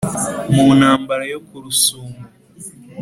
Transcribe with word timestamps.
mu 0.53 0.65
ntambara 0.79 1.23
yo 1.31 1.39
ku 1.47 1.55
rusumo 1.63 2.17